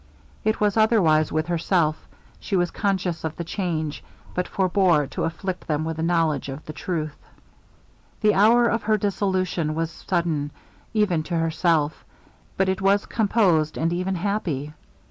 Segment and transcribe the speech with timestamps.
[0.43, 2.07] It was otherwise with herself;
[2.39, 6.65] she was conscious of the change, but forbore to afflict them with the knowledge of
[6.65, 7.15] the truth.
[8.21, 10.49] The hour of her dissolution was sudden,
[10.91, 12.03] even to herself;
[12.57, 14.73] but it was composed, and even happy.